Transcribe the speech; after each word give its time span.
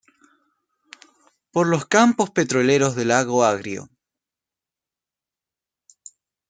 Por 1.51 1.67
los 1.67 1.85
Campos 1.85 2.31
Petroleros 2.31 2.95
de 2.95 3.05
Lago 3.05 3.43
Agrio. 3.43 3.87